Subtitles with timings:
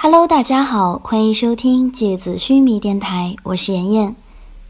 [0.00, 4.14] Hello，大家好，欢迎收听芥子须弥电台，我是妍妍。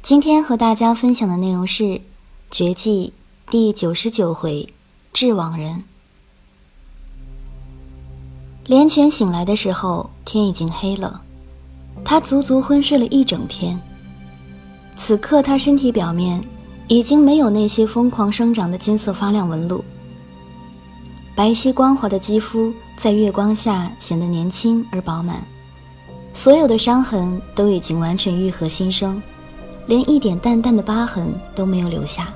[0.00, 1.84] 今天和大家分享的内容是
[2.50, 3.12] 《绝技》
[3.52, 4.66] 第九十九回
[5.12, 5.84] “致网人”。
[8.64, 11.20] 连泉醒来的时候，天已经黑了，
[12.02, 13.78] 他足足昏睡了一整天。
[14.96, 16.42] 此刻，他身体表面
[16.88, 19.84] 已经没有那些疯狂生长的金色发亮纹路，
[21.36, 25.40] 白皙光滑的肌肤在月光下显得年轻而饱满，
[26.34, 29.22] 所有的伤痕都已经完全愈合新生，
[29.86, 32.28] 连一点淡淡的疤痕都没有留下。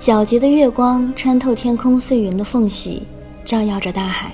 [0.00, 3.02] 皎洁的月光穿透天空碎云的缝隙。
[3.44, 4.32] 照耀着大海，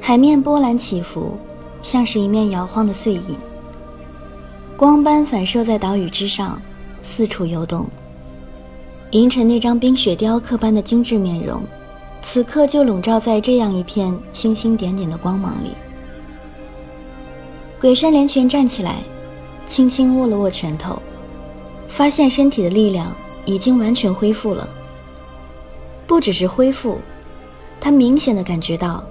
[0.00, 1.38] 海面波澜起伏，
[1.80, 3.36] 像是一面摇晃的碎影。
[4.76, 6.60] 光斑反射在岛屿之上，
[7.04, 7.86] 四处游动。
[9.12, 11.62] 银尘那张冰雪雕刻般的精致面容，
[12.22, 15.72] 此刻就笼罩在这样一片星星点点的光芒里。
[17.80, 18.96] 鬼山连拳站起来，
[19.66, 21.00] 轻轻握了握拳头，
[21.88, 23.10] 发现身体的力量
[23.46, 24.68] 已经完全恢复了。
[26.06, 26.98] 不只是恢复。
[27.80, 29.02] 他明显的感觉到，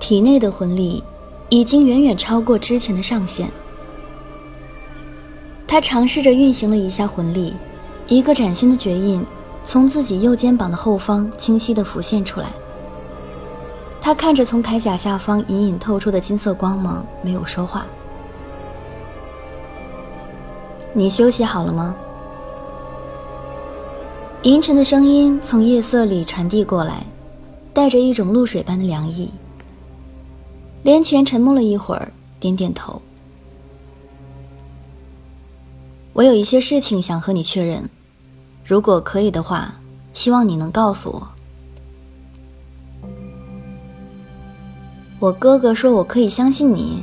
[0.00, 1.02] 体内的魂力
[1.48, 3.48] 已经远远超过之前的上限。
[5.68, 7.54] 他尝试着运行了一下魂力，
[8.08, 9.24] 一个崭新的绝印
[9.66, 12.46] 从自己右肩膀的后方清晰的浮现出来。
[14.00, 17.84] 他看着从铠甲下方隐隐透出的金色光芒，没有说话。
[20.94, 21.94] 你休息好了吗？
[24.42, 27.04] 银尘的声音从夜色里传递过来。
[27.76, 29.30] 带着一种露水般的凉意。
[30.82, 33.02] 连泉沉默了一会儿，点点头。
[36.14, 37.86] 我有一些事情想和你确认，
[38.66, 39.72] 如果可以的话，
[40.12, 41.28] 希望你能告诉我。
[45.20, 47.00] 我哥哥说我可以相信你。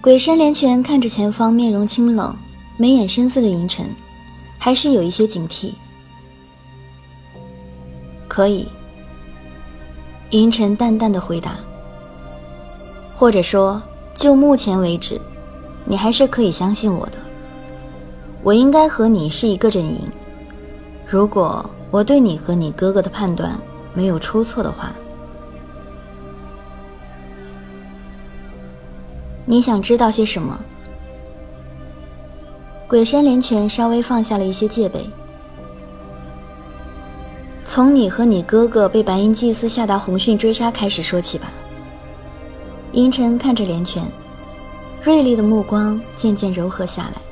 [0.00, 2.32] 鬼山连泉看着前方面容清冷、
[2.76, 3.84] 眉眼深邃的银尘，
[4.56, 5.72] 还是有一些警惕。
[8.28, 8.68] 可以，
[10.30, 11.56] 银尘淡淡的回答。
[13.16, 13.82] 或者说，
[14.14, 15.20] 就目前为止，
[15.84, 17.25] 你还是可以相信我的。
[18.46, 20.00] 我应该和你是一个阵营。
[21.04, 23.58] 如果我对你和你哥哥的判断
[23.92, 24.92] 没有出错的话，
[29.44, 30.56] 你想知道些什么？
[32.86, 35.04] 鬼山连泉稍微放下了一些戒备。
[37.66, 41.50] 从你和你哥哥被白银祭司下达红讯追杀开始说起吧。
[42.92, 44.04] 银尘看着连泉，
[45.02, 47.25] 锐利的目光渐渐柔和下来。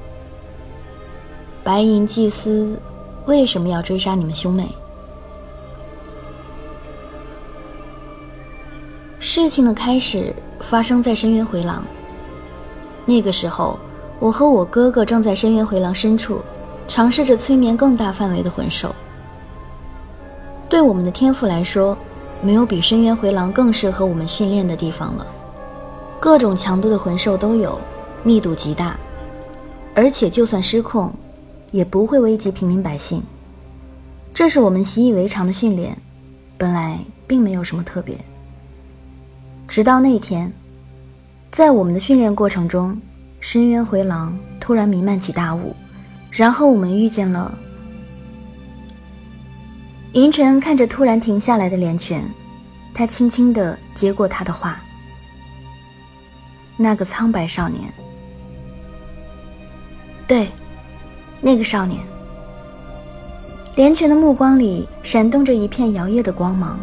[1.65, 2.79] 白银祭司
[3.25, 4.69] 为什么要追杀你们兄妹？
[9.19, 10.31] 事情的开始
[10.61, 11.83] 发生在深渊回廊。
[13.07, 13.79] 那个时候，
[14.21, 16.43] 我和我哥哥正在深渊回廊深处，
[16.87, 18.95] 尝试着催眠更大范围的魂兽。
[20.69, 21.97] 对我们的天赋来说，
[22.43, 25.27] 没有比深渊回廊更适合我们训练的地方了。
[26.21, 27.81] 各种强度的魂兽都有，
[28.23, 28.99] 密度极大，
[29.95, 31.11] 而且就算失控，
[31.75, 33.21] 也不会危及平民百姓。
[34.33, 35.99] 这是我们习以为常的训练，
[36.57, 36.97] 本来
[37.27, 38.17] 并没有什么特别。
[39.67, 40.53] 直到那天，
[41.51, 42.97] 在我们的训练过程中，
[43.41, 45.75] 深渊回廊突然弥漫起大雾，
[46.31, 47.53] 然后我们遇见了。
[50.13, 52.25] 银尘看着突然停下来的连泉，
[52.95, 54.81] 他轻轻地接过他的话
[56.79, 57.93] ：“那个苍白少年，
[60.29, 60.49] 对，
[61.41, 62.01] 那个少年。”
[63.77, 66.79] 连泉的目光里闪动着一片摇曳的光芒，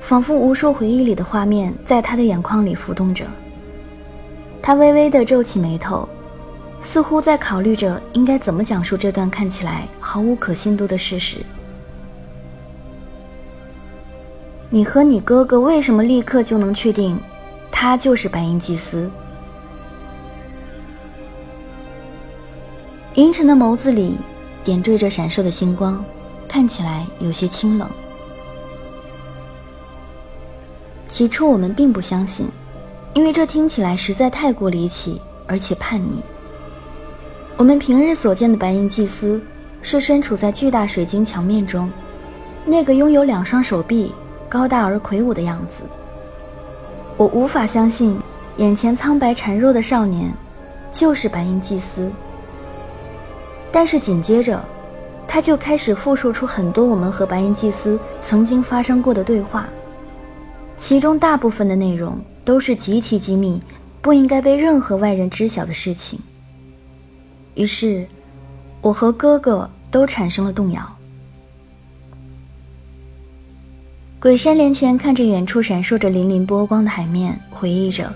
[0.00, 3.24] 仿佛无数回忆里的画面在他的眼眶里浮动着。
[4.62, 6.08] 他微微的皱起眉头，
[6.80, 11.36] 似乎在考虑着应该怎么讲述这段看起来毫无可信度的事实。
[14.70, 17.18] 你和你哥哥为什么立刻就能确定，
[17.70, 19.08] 他就是白银祭司？
[23.16, 24.14] 银尘的眸子里
[24.62, 26.04] 点缀着闪烁的星光，
[26.46, 27.88] 看起来有些清冷。
[31.08, 32.46] 起初我们并不相信，
[33.14, 36.22] 因为这听起来实在太过离奇，而且叛逆。
[37.56, 39.40] 我们平日所见的白银祭司，
[39.80, 41.90] 是身处在巨大水晶墙面中，
[42.66, 44.12] 那个拥有两双手臂。
[44.48, 45.82] 高大而魁梧的样子，
[47.16, 48.16] 我无法相信，
[48.58, 50.30] 眼前苍白孱弱的少年，
[50.92, 52.08] 就是白银祭司。
[53.76, 54.64] 但是紧接着，
[55.28, 59.68] 他就开始复述出很多我们和白银祭司曾经发生过的对话。
[60.78, 63.60] 其中大部分的内容都是极其机密，
[64.00, 66.18] 不应该被任何外人知晓的事情。
[67.54, 68.06] 于是，
[68.80, 70.82] 我和哥哥都产生了动摇。
[74.18, 78.10] 鬼山连泉看着远处闪烁着粼粼波光的海面，回忆着。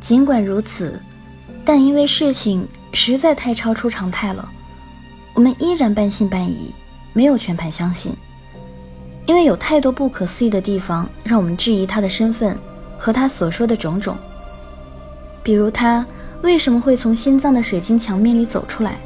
[0.00, 0.98] 尽管如此，
[1.66, 4.48] 但因为事情实在太超出常态了，
[5.34, 6.72] 我们依然半信半疑，
[7.12, 8.12] 没有全盘相信。
[9.26, 12.56] 因为有太多不可思议的地方，让我们质疑他的身份
[12.98, 14.16] 和他所说的种种。
[15.42, 16.06] 比如，他
[16.42, 18.96] 为什么会从心脏的水晶墙面里走出来，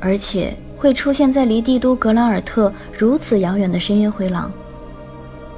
[0.00, 4.50] 而且会出现在离帝都格兰尔特如此遥远的深渊回廊？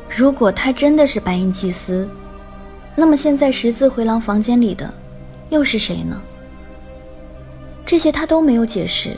[0.09, 2.09] 如果他真的是白银祭司，
[2.94, 4.93] 那么现在十字回廊房间里的
[5.49, 6.20] 又是谁呢？
[7.87, 9.17] 这些他都没有解释。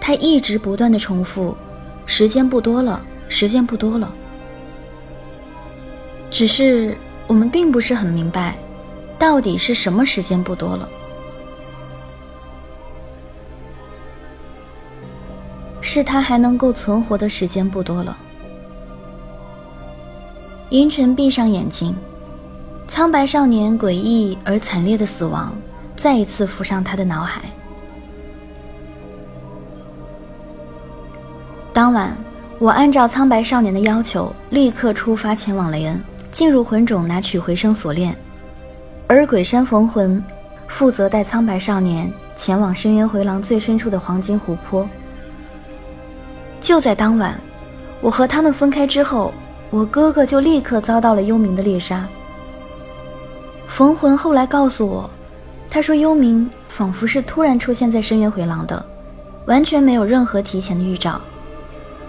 [0.00, 1.56] 他一直不断的重复
[2.06, 4.12] ：“时间不多了。”时间不多了，
[6.30, 6.94] 只是
[7.26, 8.54] 我们并不是很明白，
[9.18, 10.88] 到底是什么时间不多了？
[15.80, 18.16] 是他还能够存活的时间不多了。
[20.68, 21.96] 银尘闭上眼睛，
[22.86, 25.52] 苍白少年诡异而惨烈的死亡
[26.04, 27.40] 再一次浮上他的脑海。
[31.72, 32.14] 当晚。
[32.58, 35.98] 我按照苍白少年的要求，立刻出发前往雷恩，
[36.30, 38.14] 进入魂冢拿取回声锁链，
[39.06, 40.22] 而鬼山逢魂
[40.68, 44.86] 负责带苍白少年前往深渊回廊最深处的黄金湖泊。
[46.60, 47.34] 就在当晚，
[48.02, 49.32] 我和他们分开之后，
[49.70, 52.06] 我哥哥就立刻遭到了幽冥的猎杀。
[53.68, 55.10] 逢魂后来告诉我，
[55.74, 58.86] 他说幽冥仿佛是突然出现在深渊回廊的，
[59.48, 61.20] 完全没有任何提前的预兆。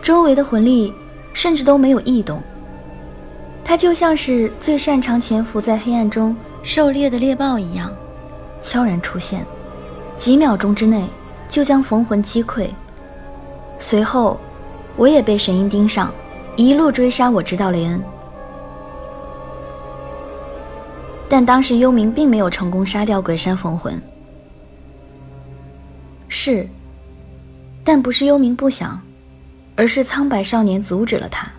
[0.04, 0.94] 周围的魂力
[1.34, 2.40] 甚至都没有异动，
[3.64, 7.92] 他就像是最擅长潜伏在黑暗中狩猎的猎豹一样，
[8.62, 9.44] 悄然出现，
[10.16, 11.04] 几秒钟之内
[11.50, 12.68] 就将逢魂击溃。
[13.80, 14.40] 随后，
[14.96, 16.14] 我也被神鹰盯上，
[16.56, 18.00] 一路追杀我直到雷恩。
[21.30, 24.02] 但当时幽冥并没有成功杀掉鬼山逢魂，
[26.28, 26.68] 是，
[27.84, 29.02] 但不是幽冥不想。
[29.78, 31.52] 而是苍白少年阻止了他。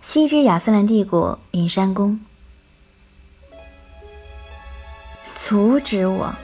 [0.00, 2.18] 西之亚斯兰帝国隐山宫，
[5.36, 6.34] 阻止我。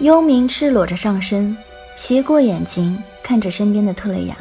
[0.00, 1.54] 幽冥赤裸着上身，
[1.96, 4.34] 斜过眼睛看着身边的特雷雅，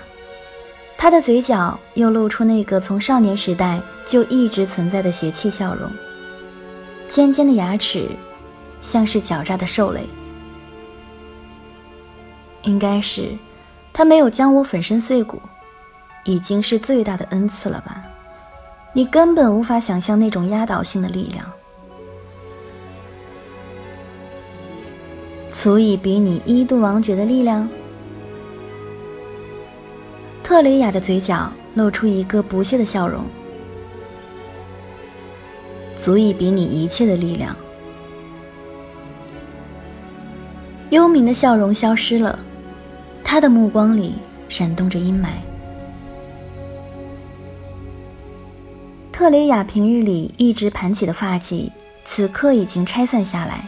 [0.98, 5.92] 他的嘴角又露出那个从少年时代就一直存在的邪气笑容，
[7.10, 8.08] 尖尖的牙齿，
[8.82, 10.02] 像是狡诈的兽类。
[12.62, 13.30] 应该是，
[13.92, 15.42] 他没有将我粉身碎骨，
[16.24, 18.02] 已经是最大的恩赐了吧？
[18.94, 21.46] 你根本无法想象那种压倒性的力量，
[25.52, 27.68] 足以比拟一度王爵的力量。
[30.54, 33.26] 特雷雅的嘴角露出一个不屑的笑容，
[36.00, 37.56] 足以比拟一切的力量。
[40.92, 42.38] 幽冥的笑容消失了。
[43.24, 44.14] 他的目光里
[44.48, 45.30] 闪动着阴霾。
[49.12, 51.72] 特雷雅平日里一直盘起的发髻，
[52.06, 53.66] 此刻已经拆散下来，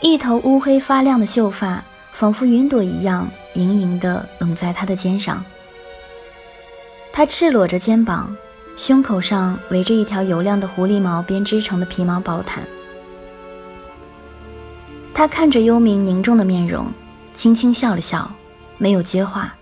[0.00, 5.40] 一头乌黑发亮的秀发，仿佛云朵一样盈盈地拢在他的肩上。
[7.18, 8.32] 他赤裸着肩膀，
[8.76, 12.62] 胸口上围着一条油亮的狐狸毛编织成的皮毛薄毯。
[15.12, 16.86] 他看着幽冥凝重的面容，
[17.34, 18.30] 轻轻笑了笑。
[18.76, 19.52] 没有接话。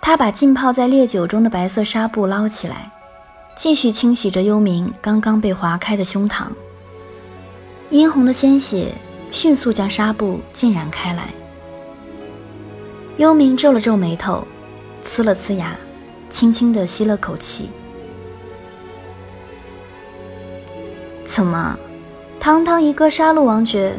[0.00, 2.90] 他把浸泡在烈酒中的白色纱布捞起来，
[3.56, 6.46] 继续清洗着幽冥刚刚被划开的胸膛。
[7.88, 8.92] 殷红的鲜血
[9.30, 11.28] 迅速将纱布浸染开来。
[13.18, 14.44] 幽冥皱了皱眉头，
[15.06, 15.76] 呲了呲牙，
[16.30, 17.68] 轻轻地吸了口气。
[21.24, 21.78] 怎么，
[22.38, 23.94] 堂堂一个杀戮王爵，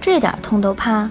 [0.00, 1.08] 这点痛都怕？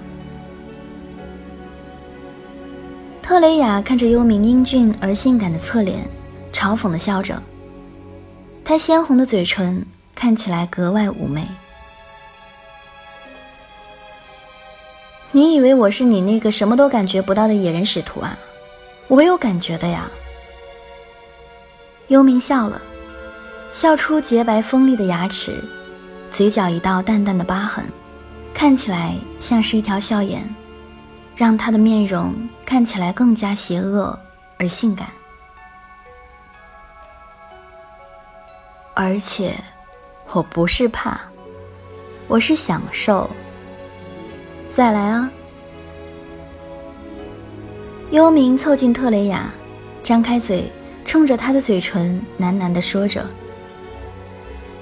[3.21, 6.07] 特雷雅看着幽冥英俊而性感的侧脸，
[6.53, 7.41] 嘲讽地笑着。
[8.63, 11.45] 她鲜红的嘴唇看起来格外妩媚。
[15.31, 18.37] 你以为我是你那个什么都感觉不到的野人使徒啊？
[19.07, 20.09] 我有感觉的呀。
[22.07, 22.81] 幽冥笑了，
[23.73, 25.63] 笑出洁白锋利的牙齿，
[26.29, 27.83] 嘴角一道淡淡的疤痕，
[28.53, 30.47] 看起来像是一条笑颜。
[31.35, 32.33] 让他的面容
[32.65, 34.17] 看起来更加邪恶
[34.57, 35.07] 而性感。
[38.93, 39.53] 而且，
[40.31, 41.19] 我不是怕，
[42.29, 43.29] 我是享受。
[44.69, 45.29] 再来啊！
[48.11, 49.51] 幽冥凑近特雷雅，
[50.03, 50.71] 张开嘴，
[51.05, 53.23] 冲着他的嘴唇喃喃地说着，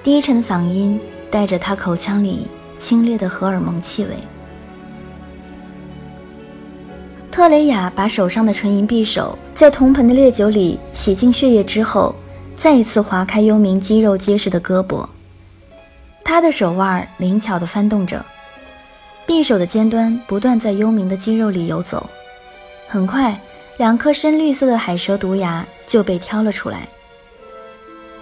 [0.01, 1.00] 低沉的嗓音
[1.30, 4.12] 带着他口腔里清冽的荷尔蒙气味。
[7.30, 12.15] 特雷雅把手上的纯银匕首在铜盆的烈酒里洗净血液之后，
[12.56, 15.06] 再一次划开幽冥肌肉结实的胳膊。
[16.24, 18.24] 他的手腕灵巧地翻动着，
[19.27, 22.10] 匕首的尖端不断在幽冥的肌肉里游走。
[22.88, 23.38] 很快，
[23.77, 26.88] 两颗深绿色的海蛇毒牙就被挑了出来。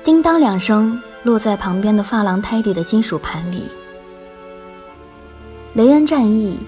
[0.03, 3.70] 叮当两声，落在旁边的发廊胎底的金属盘里。
[5.74, 6.60] 雷恩战役。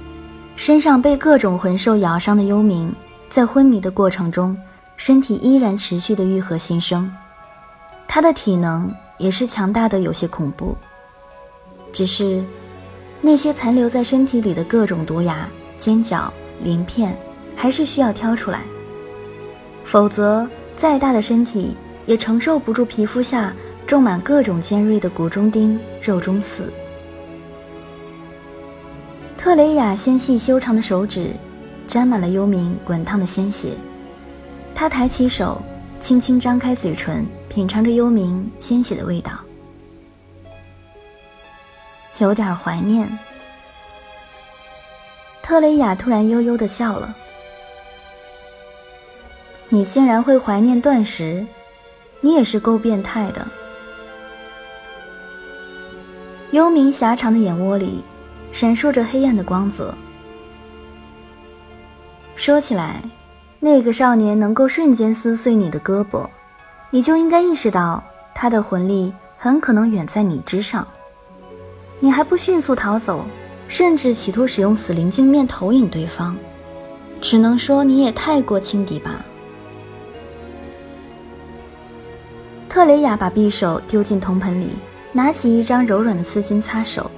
[0.56, 2.88] 身上被各种魂兽咬伤的幽冥，
[3.28, 4.56] 在昏迷的过程中，
[4.98, 7.12] 身体依然持续的愈合新生。
[8.08, 10.78] 他的体能也是强大的，有些恐怖。
[11.92, 12.44] 只是，
[13.20, 15.50] 那些残留在身体里的各种毒牙、
[15.80, 17.18] 尖角、鳞片，
[17.56, 18.62] 还是需要挑出来。
[19.84, 21.76] 否则，再大的身体
[22.06, 23.54] 也承受不住皮肤下
[23.86, 26.72] 种满各种尖锐的骨中钉、肉中刺。
[29.38, 31.32] 特雷雅纤细修长的手指
[31.86, 33.74] 沾满了幽冥滚烫的鲜血，
[34.74, 35.62] 她抬起手，
[36.00, 39.32] 轻轻张开嘴唇，品尝着幽冥鲜血的味道，
[42.20, 43.08] 有点怀念。
[45.42, 47.14] 特雷雅突然悠悠的笑了
[49.74, 51.44] ：“你竟然会怀念断食，
[52.22, 53.48] 你也是够变态的。”
[56.54, 58.04] 幽冥狭长的眼窝里。
[58.52, 59.92] 闪烁着黑暗的光泽。
[62.36, 63.02] 说起来，
[63.60, 66.30] 那个少年能够瞬间撕碎你的胳膊，
[66.92, 68.04] 你就应该意识到
[68.36, 70.88] 他的魂力很可能远在你之上。
[72.00, 73.26] 你还不迅速逃走，
[73.68, 76.38] 甚至企图使用死灵镜面投影对方，
[77.20, 79.26] 只能说你也太过轻敌吧。
[82.74, 84.72] 特雷雅把匕首丢进铜盆里，
[85.12, 87.12] 拿起一张柔软的丝巾擦手。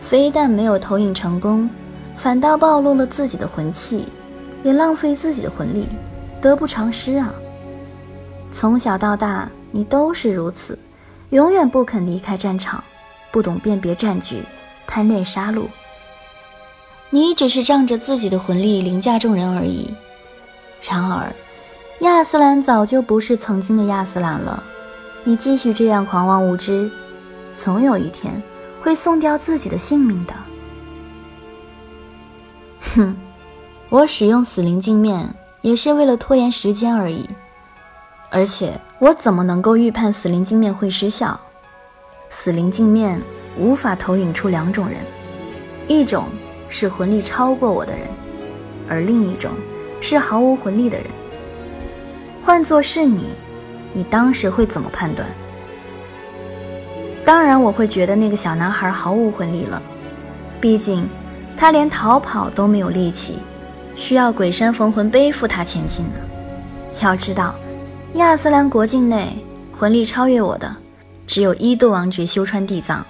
[0.00, 1.68] 非但没有投影成功，
[2.16, 4.06] 反倒暴露了自己的魂气，
[4.62, 5.88] 也浪费自己的魂力，
[6.40, 7.34] 得不偿失啊！
[8.52, 10.78] 从小到大，你都是如此，
[11.30, 12.84] 永远不肯离开战场，
[13.32, 14.40] 不懂辨别战局，
[14.86, 15.64] 贪恋杀戮。
[17.10, 19.92] 你只是仗着自己的魂力凌驾众人而已。
[20.80, 21.34] 然而，
[22.00, 24.62] 亚斯兰早就不是曾经的亚斯兰了。
[25.24, 26.90] 你继续这样狂妄无知，
[27.54, 28.42] 总有一天。
[28.80, 30.34] 会送掉自己的性命的。
[32.94, 33.14] 哼，
[33.90, 35.28] 我使用死灵镜面
[35.60, 37.28] 也是为了拖延时间而已。
[38.30, 41.38] 而且我怎么能够预判死灵镜面会失效？
[42.30, 43.20] 死灵镜面
[43.58, 45.04] 无法投影出两种人，
[45.86, 46.24] 一种
[46.70, 48.08] 是魂力超过我的人，
[48.88, 49.50] 而另一种
[50.00, 51.06] 是毫无魂力的人。
[52.42, 53.26] 换作是你，
[53.92, 55.28] 你当时会怎么判断？
[57.24, 59.80] 当然，我会觉得那个小男孩毫无魂力了，
[60.60, 61.06] 毕竟
[61.56, 63.38] 他连逃跑都没有力气，
[63.94, 66.18] 需要鬼山逢魂背负他前进呢。
[67.00, 67.54] 要知道，
[68.14, 69.36] 亚斯兰国境内
[69.72, 70.74] 魂力超越我的，
[71.26, 73.04] 只有伊度王爵修川地藏。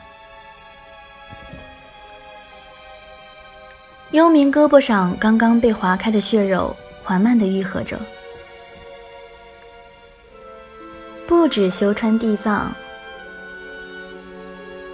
[4.11, 7.97] 幽冥胳膊上刚刚被划开的血肉缓慢地愈合着，
[11.31, 12.75] 不止修川地藏。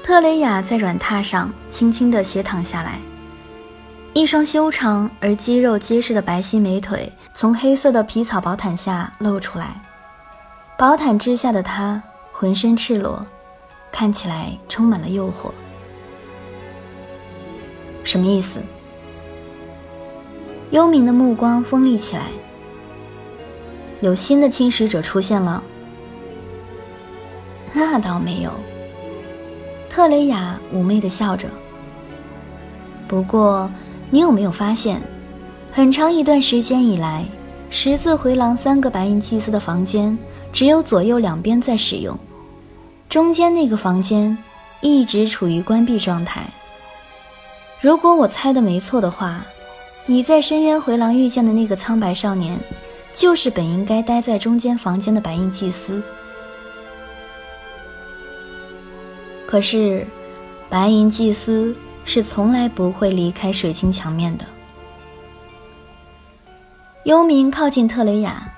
[0.04, 2.98] 特雷雅在软榻上轻轻地斜躺下来，
[4.12, 9.80] 一双修长而肌肉结实的白皙美腿从黑色的皮草薄毯下露出来。
[10.76, 12.02] 薄毯之下的她
[12.32, 13.24] 浑身赤裸，
[13.90, 15.50] 看起来充满了诱惑。
[18.04, 18.60] 什么意思？
[20.70, 22.24] 幽冥的目光锋利起来。
[24.02, 25.62] 有新的侵蚀者出现了？
[27.78, 28.50] 那倒没有。
[29.86, 31.46] 特雷雅妩媚地笑着。
[33.06, 33.70] 不过，
[34.08, 34.98] 你有没有发现，
[35.70, 37.22] 很长一段时间以来，
[37.68, 40.16] 十字回廊三个白银祭司的房间
[40.54, 42.18] 只有左右两边在使用，
[43.10, 44.36] 中间那个房间
[44.80, 46.46] 一直处于关闭状态。
[47.82, 49.44] 如果我猜的没错的话，
[50.06, 52.58] 你在深渊回廊遇见的那个苍白少年，
[53.14, 56.02] 就是本应该待在中间房间的白银祭司。
[59.46, 60.04] 可是，
[60.68, 61.74] 白银祭司
[62.04, 64.44] 是从来不会离开水晶墙面的。
[67.04, 68.52] 幽冥靠近特雷雅，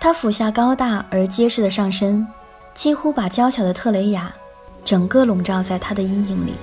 [0.00, 2.26] 他俯下高大而结实的上身，
[2.74, 4.32] 几乎把娇小的特雷雅
[4.82, 6.54] 整个笼罩在他的阴影里。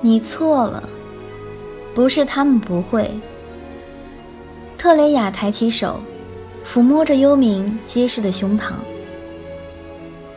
[0.00, 0.82] 你错了，
[1.94, 3.10] 不是他们不会。
[4.78, 6.00] 特雷雅抬起手，
[6.64, 8.72] 抚摸着幽冥结实的胸膛。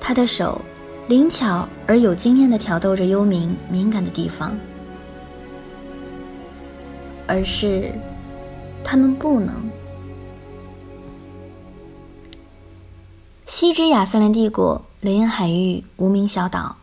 [0.10, 0.60] 他的手
[1.08, 4.58] 灵巧而有经验地挑逗着幽冥敏感的地方，
[7.28, 7.94] 而是
[8.84, 9.54] 他们不能。
[13.46, 16.75] 西之亚瑟兰帝国雷恩海域无名小岛。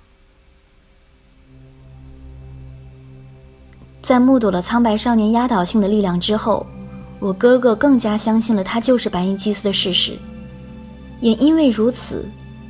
[4.03, 6.65] 在目睹了苍白少年压倒性的力量之后，
[7.19, 10.17] 我哥哥更加相信了他就是白银祭司的事实。
[11.21, 12.25] 也因为如此，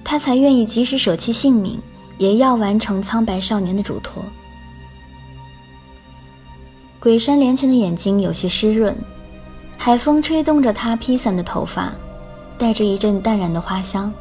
[0.09, 1.81] 他才愿意即使舍弃性命，
[2.17, 4.23] 也要完成苍白少年的嘱托。
[7.01, 8.97] 鬼山连泉的眼睛有些湿润，
[9.77, 11.93] 海风吹动着他披散的头发，
[12.57, 14.13] 带着一阵淡然的花香。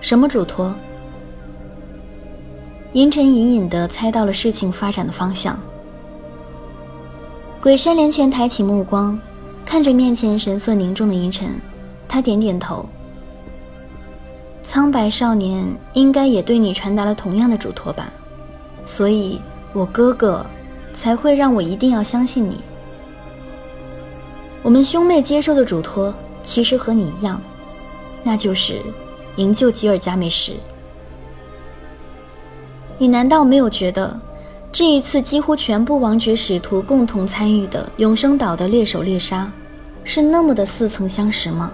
[0.00, 0.74] 什么嘱托？
[2.94, 5.56] 银尘隐隐地猜到了事情发展的方向。
[7.62, 9.16] 鬼山连泉抬起目光，
[9.64, 11.54] 看着面前神色凝重的银尘，
[12.10, 12.84] 他点点头。
[14.64, 18.12] 苍白少年应该也对你传达了同样的嘱托吧，
[18.84, 19.40] 所以
[19.72, 20.44] 我哥哥
[20.98, 22.56] 才会让我一定要相信你。
[24.60, 26.12] 我们兄妹接受的嘱托
[26.42, 27.40] 其实和你一样，
[28.24, 28.80] 那就是
[29.36, 30.52] 营救吉尔加美什。
[32.98, 34.20] 你难道没有觉得，
[34.72, 39.50] 这一次几乎全部王爵使徒共同参与的永生岛的猎手猎杀，
[40.04, 41.70] 是那么的似曾相识吗？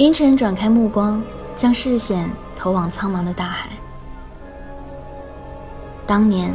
[0.00, 1.22] 银尘转开目光，
[1.54, 2.26] 将视线
[2.56, 3.68] 投往苍茫的大海。
[6.06, 6.50] 当年，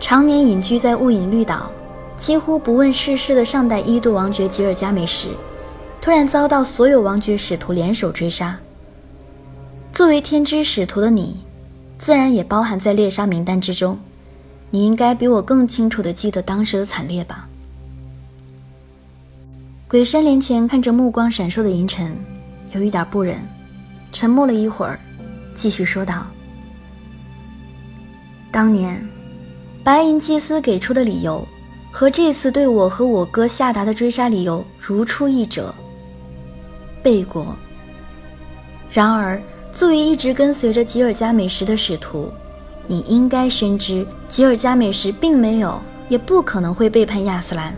[0.00, 1.70] 常年隐居在雾隐绿岛，
[2.18, 5.28] 几乎不问世事的上代一度王爵吉尔加美什，
[6.00, 8.58] 突然遭到所有王爵使徒联手追杀。
[9.92, 11.36] 作为天之使徒的你，
[12.00, 13.96] 自然也包含在猎杀名单之中。
[14.70, 17.46] 你应该比我更清楚地记得当时的惨烈吧？
[19.86, 22.12] 鬼山连泉看着目光闪烁的银尘，
[22.72, 23.36] 有一点不忍，
[24.12, 24.98] 沉默了一会儿，
[25.54, 26.26] 继续说道
[28.52, 29.06] ：“当年，
[29.84, 31.46] 白银祭司给出的理由，
[31.90, 35.74] 和这次对我和我哥下达的追杀理由如出一辙。
[37.02, 37.56] 背过。
[38.90, 39.40] 然而。”
[39.74, 42.30] 作为一直跟随着吉尔加美什的使徒，
[42.86, 45.80] 你应该深知吉尔加美什并没有，
[46.10, 47.74] 也不可能会背叛亚斯兰，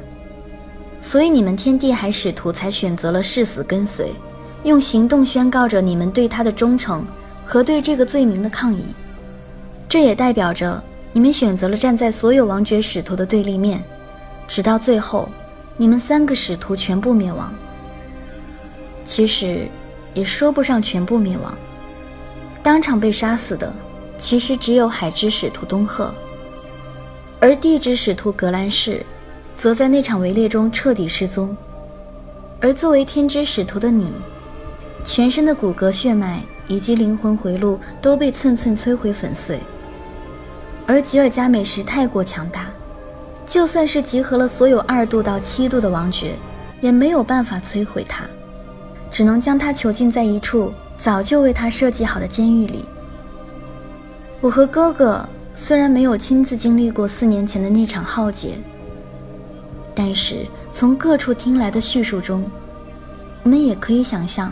[1.00, 4.12] 所以你们天地海使徒才选择了誓死跟随，
[4.64, 7.04] 用行动宣告着你们对他的忠诚
[7.46, 8.82] 和对这个罪名的抗议。
[9.88, 13.82] 这也代表着你们选择了站在所有王爵使徒的对立面，
[14.48, 15.28] 直到最后，
[15.76, 17.54] 你们三个使徒全部灭亡。
[19.04, 19.68] 其实，
[20.14, 21.54] 也说不上全部灭亡。
[22.62, 23.70] 当场被杀死的，
[24.16, 26.12] 其实只有海之使徒东赫，
[27.38, 29.04] 而地之使徒格兰仕，
[29.58, 31.54] 则在那场围猎中彻底失踪。
[32.60, 34.10] 而作为天之使徒的你，
[35.04, 39.60] 全身的骨骼、血脉以及灵魂回路都被寸寸摧毁粉碎。
[40.86, 42.68] 而吉尔加美什太过强大，
[43.46, 46.32] 就算是集合了所有二度到七度的王爵，
[46.80, 48.24] 也没有办法摧毁他，
[49.10, 50.72] 只能将他囚禁在一处。
[50.96, 52.82] 早就为他设计好的监狱里。
[54.40, 58.56] 我和哥哥虽然没有亲自经历过四年前的那场浩劫，
[59.94, 62.50] 但是从各处听来的叙述中，
[63.42, 64.50] 我们也可以想象，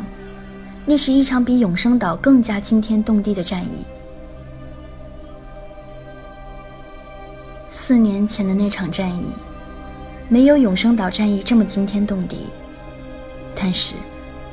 [0.84, 3.84] 那是一场比永生岛更加惊天动地的战役。
[7.70, 9.26] 四年前的那场战役，
[10.28, 12.46] 没有永生岛战役这么惊天动地，
[13.54, 13.94] 但是，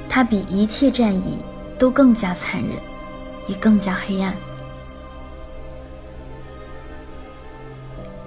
[0.07, 1.37] 它比一切战役。
[1.79, 2.71] 都更加残忍，
[3.47, 4.35] 也更加黑暗。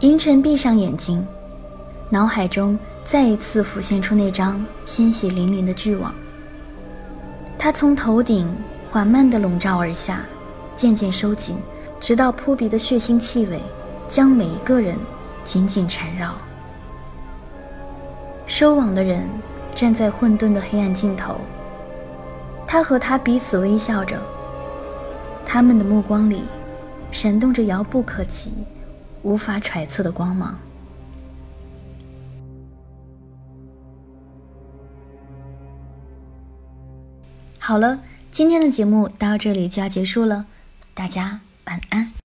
[0.00, 1.22] 银尘闭上眼睛，
[2.08, 6.14] 脑海中再一次浮现出那张鲜血淋淋的巨网。
[7.62, 8.52] 它从头顶
[8.90, 10.22] 缓慢地笼罩而下，
[10.74, 11.56] 渐渐收紧，
[12.00, 13.60] 直到扑鼻的血腥气味
[14.08, 14.96] 将每一个人
[15.44, 16.34] 紧紧缠绕。
[18.48, 19.22] 收网的人
[19.76, 21.36] 站在混沌的黑暗尽头。
[22.66, 24.20] 他和他彼此微笑着，
[25.46, 26.42] 他们的目光里
[27.12, 28.52] 闪动着遥不可及、
[29.22, 30.58] 无法揣测的光芒。
[37.72, 40.44] 好了，今天的节目到这里就要结束了，
[40.92, 41.80] 大家晚。
[41.88, 42.12] 安。